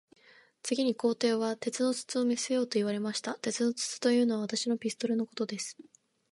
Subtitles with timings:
[0.63, 3.35] 次に皇帝は、鉄の筒を見せよと言われました。
[3.35, 5.77] 鉄の筒というのは、私のピストルのことです。